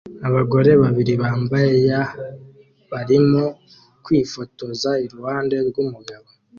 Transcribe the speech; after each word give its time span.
Abagore 0.27 0.71
babiri 0.81 1.13
bambaye 1.21 1.73
ya 1.89 2.01
barimo 2.91 3.43
kwifotoza 4.03 4.89
iruhande 5.05 5.55
rwumugabo 5.67 6.27